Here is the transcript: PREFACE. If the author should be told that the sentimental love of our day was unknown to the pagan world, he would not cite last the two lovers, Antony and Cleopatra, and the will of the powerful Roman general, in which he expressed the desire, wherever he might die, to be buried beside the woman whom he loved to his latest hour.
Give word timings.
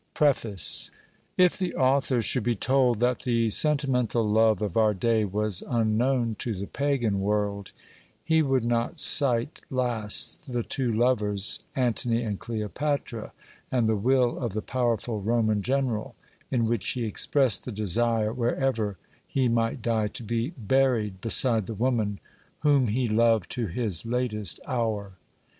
PREFACE. 0.15 0.89
If 1.37 1.59
the 1.59 1.75
author 1.75 2.23
should 2.23 2.41
be 2.41 2.55
told 2.55 2.99
that 3.01 3.19
the 3.19 3.51
sentimental 3.51 4.27
love 4.27 4.63
of 4.63 4.75
our 4.75 4.95
day 4.95 5.25
was 5.25 5.61
unknown 5.69 6.33
to 6.39 6.55
the 6.55 6.65
pagan 6.65 7.19
world, 7.21 7.71
he 8.25 8.41
would 8.41 8.65
not 8.65 8.99
cite 8.99 9.61
last 9.69 10.39
the 10.47 10.63
two 10.63 10.91
lovers, 10.91 11.59
Antony 11.75 12.23
and 12.23 12.39
Cleopatra, 12.39 13.31
and 13.71 13.85
the 13.85 13.95
will 13.95 14.39
of 14.39 14.53
the 14.53 14.63
powerful 14.63 15.21
Roman 15.21 15.61
general, 15.61 16.15
in 16.49 16.65
which 16.65 16.89
he 16.93 17.05
expressed 17.05 17.63
the 17.65 17.71
desire, 17.71 18.33
wherever 18.33 18.97
he 19.27 19.47
might 19.47 19.83
die, 19.83 20.07
to 20.07 20.23
be 20.23 20.49
buried 20.57 21.21
beside 21.21 21.67
the 21.67 21.75
woman 21.75 22.19
whom 22.61 22.87
he 22.87 23.07
loved 23.07 23.51
to 23.51 23.67
his 23.67 24.03
latest 24.03 24.59
hour. 24.65 25.11